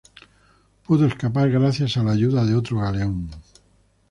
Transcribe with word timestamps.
Pudo 0.83 1.05
escapar 1.05 1.51
gracias 1.51 1.95
a 1.95 2.01
la 2.03 2.13
ayuda 2.13 2.43
de 2.43 2.55
otro 2.55 2.79
galeón. 2.79 3.29